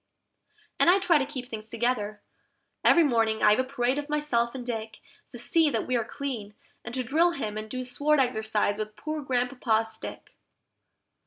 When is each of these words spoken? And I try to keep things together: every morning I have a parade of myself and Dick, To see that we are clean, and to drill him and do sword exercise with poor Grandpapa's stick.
And 0.79 0.89
I 0.89 0.97
try 0.97 1.19
to 1.19 1.27
keep 1.27 1.47
things 1.47 1.69
together: 1.69 2.23
every 2.83 3.03
morning 3.03 3.43
I 3.43 3.51
have 3.51 3.59
a 3.59 3.63
parade 3.63 3.99
of 3.99 4.09
myself 4.09 4.55
and 4.55 4.65
Dick, 4.65 4.99
To 5.31 5.37
see 5.37 5.69
that 5.69 5.85
we 5.85 5.95
are 5.95 6.03
clean, 6.03 6.55
and 6.83 6.95
to 6.95 7.03
drill 7.03 7.33
him 7.33 7.55
and 7.55 7.69
do 7.69 7.85
sword 7.85 8.19
exercise 8.19 8.79
with 8.79 8.95
poor 8.95 9.21
Grandpapa's 9.21 9.93
stick. 9.93 10.33